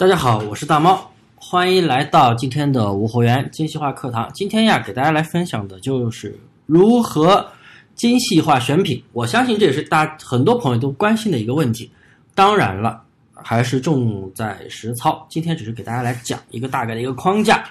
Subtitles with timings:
[0.00, 4.30] 大家好，我是大猫，欢迎来到今天的无货源精细化课堂。
[4.32, 6.34] 今天呀，给大家来分享的就是
[6.64, 7.46] 如何
[7.94, 9.04] 精细化选品。
[9.12, 11.90] 我相信这也是大很多朋友都关心的一个问题。
[12.34, 13.02] 当然了，
[13.34, 15.26] 还是重在实操。
[15.28, 17.62] 今天只是给大家来讲一个大概的一个框架。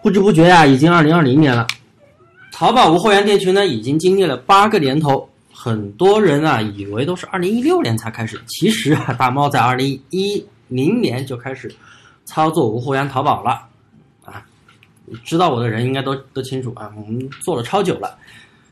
[0.00, 1.66] 不知不觉呀，已经二零二零年了。
[2.50, 5.28] 淘宝无货源店群呢，已经经历了八个年头。
[5.52, 11.70] 很多人啊，以为都是二零一六年才开始，其实啊，大猫在二零一明年就开始
[12.24, 13.68] 操作无货源淘宝了
[14.24, 14.42] 啊。
[15.22, 18.16] 知道我的人应该都都清楚啊，我们做了超久了。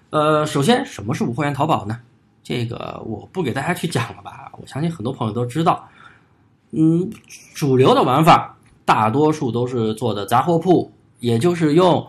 [0.08, 2.00] 呃，首先什么是无货源淘宝呢？
[2.42, 5.86] 这个我不给大家去讲了吧，我相信很多朋友都知道。
[6.70, 7.10] 嗯，
[7.54, 12.06] 主流的玩法大多数都是做的杂货铺，也就是用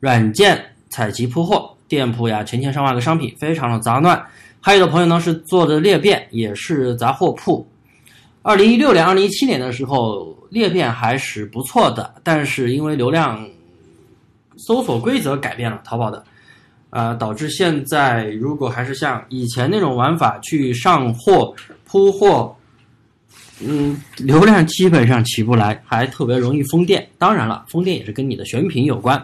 [0.00, 1.72] 软件采集铺货。
[1.88, 4.20] 店铺呀，成千上万个商品，非常的杂乱。
[4.60, 7.64] 还有的朋友呢是做的裂变，也是杂货铺。
[8.46, 13.44] 二零一六年、二零一七年的时候，裂变还是不错的，但是因为流量、
[14.56, 16.24] 搜索规则改变了，淘宝的，
[16.90, 21.52] 啊，导致现在如果还是像以前那种玩法去上货、
[21.84, 22.54] 铺货，
[23.58, 27.04] 嗯，流量基本上起不来，还特别容易封店。
[27.18, 29.20] 当然了，封店也是跟你的选品有关。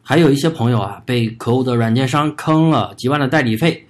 [0.00, 3.84] 还有一些朋友啊，被可恶的软件商坑了几万的代理费，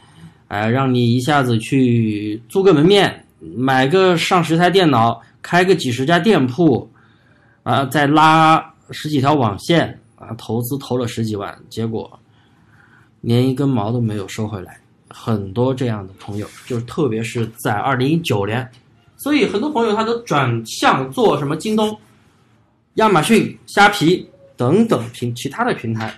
[0.48, 6.90] 哎，让你一下子去租个门面，买个上十台电脑，开个几十家店铺，
[7.62, 12.18] 啊，再拉十几条网线，啊，投资投了十几万，结果
[13.20, 14.80] 连一根毛都没有收回来。
[15.08, 18.68] 很多这样的朋友，就是特别是在二零一九年，
[19.16, 21.96] 所以很多朋友他都转向做什么京东、
[22.94, 24.28] 亚马逊、虾皮。
[24.58, 26.10] 等等平其他的平台，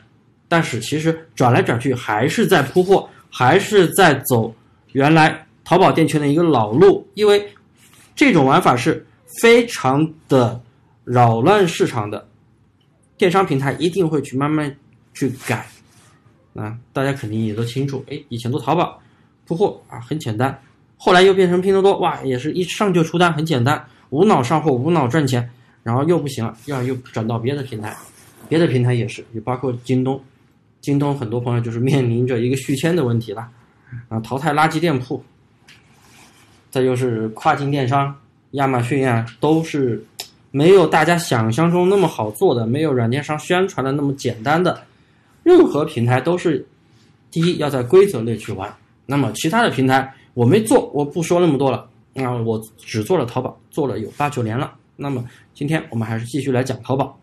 [0.46, 4.54] 但是其实转来转去还是在铺货，还是在走
[4.92, 7.47] 原来淘宝店群的一个老路，因为
[8.16, 10.58] 这种玩法是非常的
[11.05, 12.27] 扰乱市场的，
[13.19, 14.74] 电商平台一定会去慢慢
[15.12, 15.66] 去改。
[16.55, 18.98] 啊，大家肯定也都清楚，哎，以前做淘宝
[19.46, 20.58] 铺货啊很简单，
[20.96, 25.50] 后来又变成拼多多，哇，也是一上就出单，很简单，无脑上货，无脑赚钱，
[25.83, 27.95] 然后又不行了，要又转到别的平台。
[28.48, 30.18] 别的平台也是，也包括京东，
[30.80, 33.46] 京东很多朋友就是面临着一个续签的问题了，
[34.08, 35.23] 啊，淘汰垃圾店铺，
[36.70, 38.14] 再就是跨境电商，
[38.52, 40.05] 亚马逊啊，都是
[40.51, 44.83] 没有大家想象中那么好做的，没有软件商宣传的那么简单的，
[45.42, 46.67] 任何平台都是，
[47.30, 48.73] 第一要在规则内去玩，
[49.06, 55.24] 那么其他的平台我没做，我不说那么多了，啊，我只做了淘宝，做了有八九年了，那么
[55.55, 57.18] 今天我们还是继续来讲淘宝。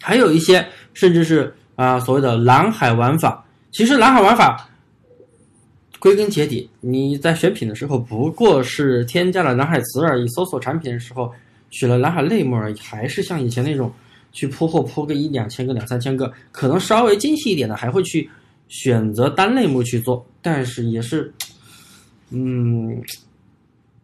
[0.00, 4.68] 还有一些甚至是啊所谓的蓝海玩法，其实蓝海玩法
[5.98, 11.32] 归根结底，你在选品的时候不过是添加了蓝海词而已，搜索产品的时候
[11.70, 13.92] 取了蓝海类目而已，还是像以前那种
[14.32, 18.28] 去铺货铺个一两千个、两三千个，可能稍微精细一点的还会去
[18.68, 21.32] 选择单类目去做，但是也是
[22.30, 23.02] 嗯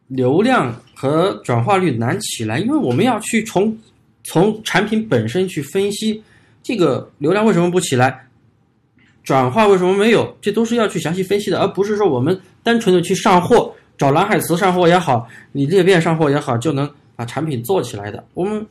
[0.08, 3.76] 流量和转化率难起来，因为我们要去从。
[4.24, 6.22] 从产品本身去分析，
[6.62, 8.24] 这个流量为什么不起来，
[9.22, 18.24] 转化为什么没有，这都是要去详细分析的，而不是说我们单纯的去上货，找蓝海词上货也好，你裂变上货也好，就能把产品做起来的。
[18.34, 18.66] 我们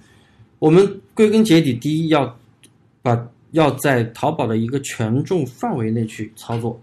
[0.60, 2.38] 我们归根结底，第一要
[3.02, 6.80] 把要在淘宝的一个权重范围内去操作。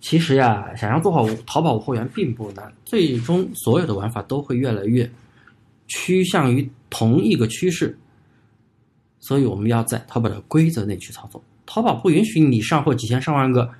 [0.00, 5.10] 其实呀，想要做好淘宝货源并不难，最终所有的玩法都会越来越。
[5.88, 7.98] 趋向于同一个趋势，
[9.20, 11.42] 所以我们要在淘宝的规则内去操作。
[11.66, 13.70] 淘宝不允许你上货几千上万个，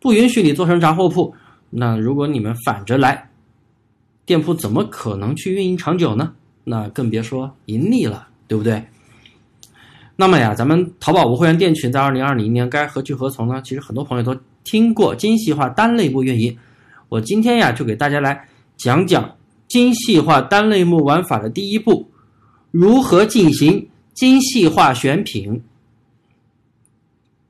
[0.00, 1.34] 不允许你做成杂货铺。
[1.70, 3.30] 那如果你们反着来，
[4.24, 6.32] 店铺怎么可能去运营长久呢？
[6.64, 8.84] 那更别说盈利了，对不对？
[10.16, 13.60] 那么呀，咱们淘宝无会员店群在二零二零年该何去何从呢？
[13.62, 16.56] 其实很多朋友都听过精细化单类目运营，
[17.08, 19.30] 我今天呀就给大家来讲讲。
[19.68, 22.08] 精细化单类目玩法的第一步，
[22.70, 25.60] 如何进行精细化选品？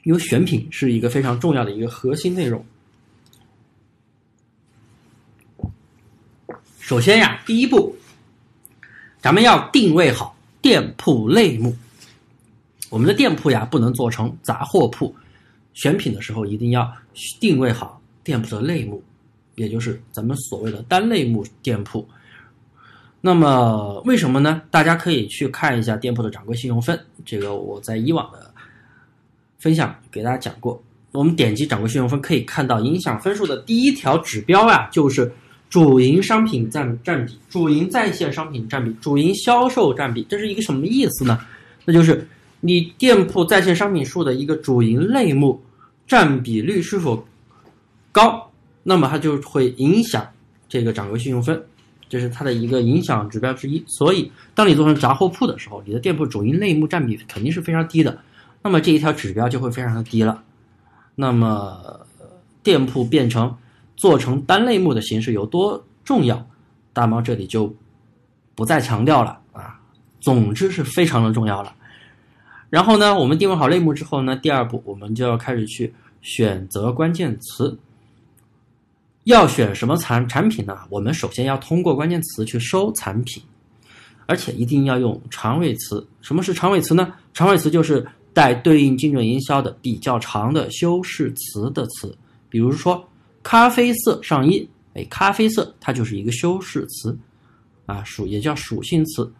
[0.06, 2.64] 因为选品是一个非常重要的一个核心内容。
[6.78, 7.92] 首先呀，第一步，
[9.20, 11.76] 咱们要定位好店铺类目。
[12.88, 15.12] 我们的店铺呀，不能做成杂货铺。
[15.74, 16.88] 选品的时候，一定要
[17.40, 19.02] 定位好店铺的类目。
[19.56, 22.08] 也就是咱们所谓的单类目店铺，
[23.20, 24.62] 那么为什么呢？
[24.70, 28.54] 大家可以去看一下店铺的掌柜信用分，这个我在以往的
[29.58, 30.82] 分享给大家讲过。
[31.12, 35.32] 我们点击掌柜信用分，可以看到影响分数的第一条指标啊，就是
[35.70, 41.40] 主营商品占占比、主营在线商品占比、主营销售占比，这是一个什么意思呢？
[41.86, 42.28] 那就是
[42.60, 45.58] 你店铺在线商品数的一个主营类目
[46.06, 47.26] 占比率是否
[48.12, 48.50] 高，
[48.82, 50.26] 那么它就会影响
[50.68, 51.60] 这个掌柜信用分，
[52.08, 53.82] 这是它的一个影响指标之一。
[53.86, 58.18] 所以，当你做成杂货铺的时候，你的店铺主营类目占比肯定是非常低的，
[58.66, 60.42] 那么这一条指标就会非常的低了。
[61.14, 62.04] 那么，
[62.64, 63.56] 店铺变成
[63.94, 66.44] 做成单类目的形式有多重要？
[66.92, 67.72] 大猫这里就
[68.56, 69.80] 不再强调了啊。
[70.20, 71.72] 总之是非常的重要了。
[72.68, 77.78] 然后呢，我们定位好类目之后呢，第二步我们就要开始去选择关键词。
[79.22, 80.76] 要选什么产产品呢？
[80.90, 83.40] 我们首先要通过关键词去搜产品，
[84.26, 86.04] 而且一定要用长尾词。
[86.20, 87.14] 什么是长尾词呢？
[87.32, 88.04] 长尾词就是
[88.36, 92.14] 带对应精准营销的比较长的修饰词的词。
[92.50, 93.02] 比如说
[93.42, 97.18] 咖啡色上衣，哎，咖啡色它就是一个修饰词
[97.86, 99.32] 啊，属也叫属性词，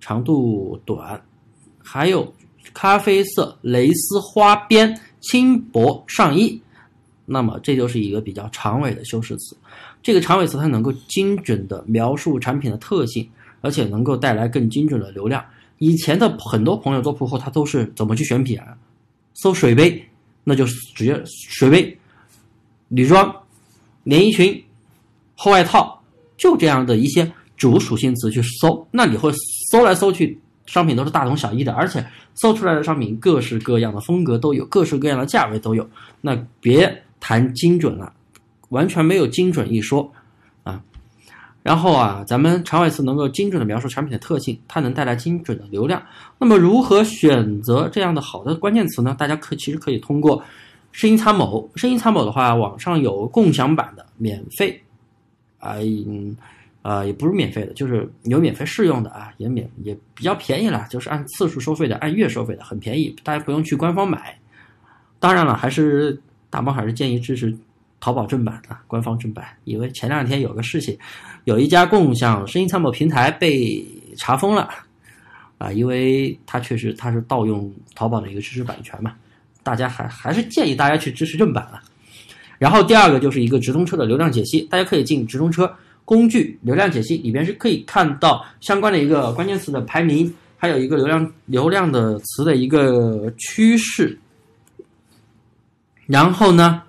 [0.00, 1.22] 长度短。
[1.78, 2.34] 还有
[2.74, 6.60] 咖啡色蕾丝花边轻薄上衣。
[7.26, 9.56] 那么这就是一个比较长尾的修饰词，
[10.02, 13.30] 这个长尾词它能够精准的描述产品的特性，
[13.60, 15.44] 而且能够带来更精准的流量。
[15.80, 18.76] 以前的很多朋友做铺货，他都是怎么去选品啊？
[19.34, 20.02] 搜水杯，
[20.44, 21.98] 那就直接水杯、
[22.88, 23.34] 女装、
[24.04, 24.64] 连衣裙、
[25.34, 26.00] 厚外套，
[26.36, 29.32] 就这样的一些主属性词去搜，那你会
[29.70, 35.88] 搜来搜去，商品都是大同小异的，而且搜出来的商品各式各样的风格都有，各式各样的价位都有，
[36.20, 37.02] 那别。
[37.22, 38.10] 谈精准了，
[38.70, 40.10] 完全没有精准一说。
[41.62, 46.02] 然后啊，咱们长尾词能够精准的描述产品的特性，它能带来精准的流量。
[46.38, 49.14] 那么如何选择这样的好的关键词呢？
[49.18, 50.42] 大家可其实可以通过
[50.92, 51.70] 声音参谋。
[51.76, 54.82] 声音参谋的话，网上有共享版的，免费
[55.58, 55.76] 啊，
[56.06, 56.36] 嗯，
[56.82, 64.38] 呃，也不是免费的，就是有免费试用的啊，也免也比较便宜了，就是按次数收费的，按月收费的，很便宜，大家不用去官方买。
[65.18, 66.20] 当然了，还是。
[66.52, 67.56] 大猫还是建议支持
[68.00, 70.98] 淘宝正版的官方正版，因为前两天有个事情，
[71.44, 73.86] 有一家共享声音参谋平台被
[74.16, 74.68] 查封了，
[75.58, 79.12] 啊，因为它确实它是盗用淘宝的一个知识版权嘛，
[79.62, 81.82] 大家还还是建议大家去支持正版了。
[82.58, 85.70] 然后第二个就是一个直通车的流量解析，大家可以进直通车
[86.04, 94.18] 工具流量解析里边是可以看到相关的一个关键词的排名，还有一个流量流量的词的一个趋势。
[96.06, 96.82] 然后呢，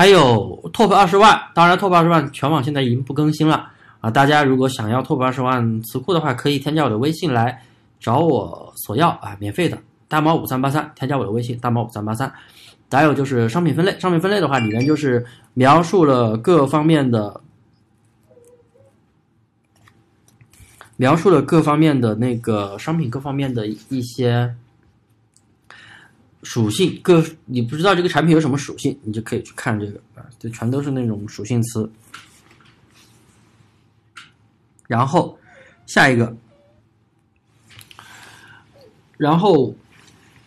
[0.00, 3.70] 还有 Top 二十万，当然 Top 二十万全网现在已经不更新了
[4.00, 4.10] 啊！
[4.10, 7.62] 大家如果想要 Top 二十万词库的话，可以添加我的微信来
[8.00, 9.76] 找我索要啊，免费的，
[10.08, 12.32] 大猫五三八三，添加我的微信大猫五三八三。
[12.90, 17.42] 还有就是商品分类，商品分类的话，里面就是描述了各方面的，
[20.96, 24.54] 描述了各方面的那个商品各方面的一些。
[26.42, 31.90] 属性各，你不知道这个产品有什么属性，你就可以去看这个啊，这全都是那种属性词。
[34.86, 35.38] 然后
[35.86, 36.34] 下一个，
[39.16, 39.74] 然后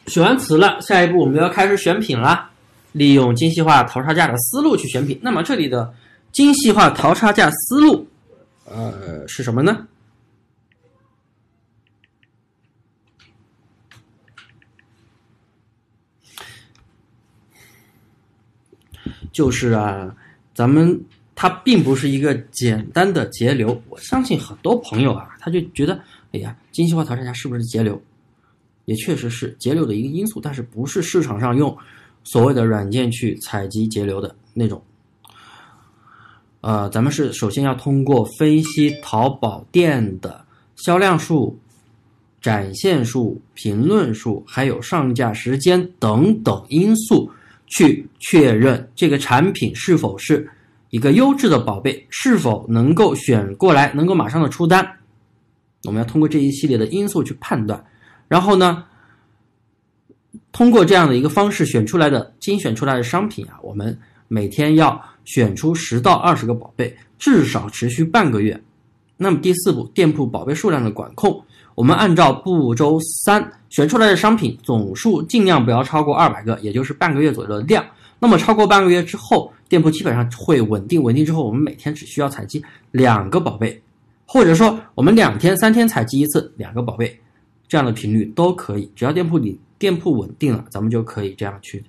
[0.07, 2.50] 选完词了，下一步我们要开始选品了，
[2.92, 5.18] 利用精细化淘差价的思路去选品。
[5.22, 5.94] 那么这里的
[6.31, 8.07] 精细化淘差价思路，
[8.66, 9.88] 呃，是什么呢？
[19.34, 20.16] 就是啊，
[20.54, 20.98] 咱们
[21.36, 23.82] 它并不是一个简单的节流。
[23.90, 26.00] 我相信很多朋友啊，他就觉得，
[26.32, 28.02] 哎呀，精细化淘差价是不是节流？
[28.86, 31.75] 也确实是节流的一个因素，但是不是市场上用
[32.24, 34.82] 所谓的软件去采集节流的那种。
[36.62, 41.58] 呃，咱们是首先要通过分析淘宝店的销量数、
[42.42, 47.32] 展现数、评论数，还有上架时间等等因素。
[47.75, 50.48] 去确认这个产品是否是
[50.92, 54.88] 一个优质的宝贝，是否能够选过来，能够马上的出单。
[55.86, 57.84] 我们要通过这一系列的因素去判断，
[58.27, 58.84] 然后呢，
[60.51, 68.62] 通过这样的一个方式选出来的精选出来的商品啊，我们每天要选出十到二十个宝贝，至少持续半个月。
[69.24, 71.42] 那么第四步，店铺宝贝数量的管控。
[71.75, 77.84] 我们按照步骤三选出来的商品总数尽量不要超过二百个，也就是半个月左右的量。
[78.20, 81.01] 那么超过半个月之后，店铺基本上会稳定。
[81.01, 83.82] 稳定之后，我们每天只需要采集两个宝贝，
[84.25, 87.20] 或者说我们两天、三天采集一次两个宝贝，
[87.68, 88.92] 这样的频率都可以。
[88.96, 91.84] 只要店铺里店铺稳定了，咱们就可以这样去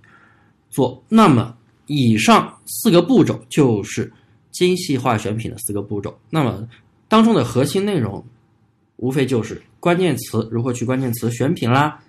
[0.71, 1.03] 做。
[1.11, 1.55] 那么
[1.87, 4.11] 以上四个步骤就是
[4.51, 6.17] 精细化选品的四个步骤。
[6.31, 6.67] 那么
[7.09, 8.25] 当中的核心内容，
[8.97, 12.03] 无非就是关键词如何去关键词选品啦，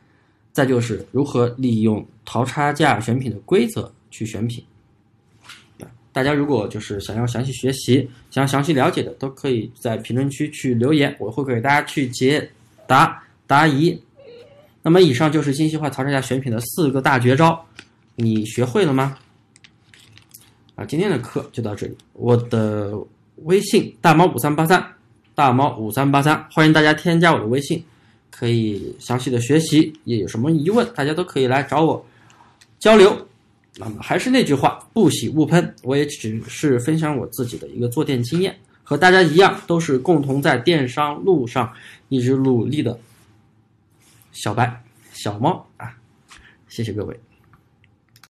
[0.53, 4.63] 再就是如何利用淘差价选品的规则去选品。
[6.11, 12.49] 大家如果就是想要详细学习、想要详细了解的，都可以在评论区去留言，我会给大家去解
[12.87, 14.01] 答答疑。
[14.81, 17.65] 那么以上就是精细化淘差价选品的四个大绝招，
[18.15, 19.17] 你学会了吗？
[20.75, 21.97] 啊，今天的课就到这里。
[22.13, 22.93] 我的
[23.43, 24.93] 微信大猫五三八三，
[25.33, 27.83] 大猫五三八三，欢迎大家添加我的微信，
[28.31, 29.93] 可以详细的学习。
[30.05, 32.05] 也有什么疑问，大家都可以来找我
[32.79, 33.27] 交流。
[33.77, 35.75] 那么还是那句话，不喜勿喷。
[35.83, 41.73] 我也只是分享我自己的一个做店经验，和大家一样，都是共同在电商路上
[42.07, 42.97] 一直努力的
[44.31, 45.93] 小白、小猫啊。
[46.69, 47.19] 谢谢各位。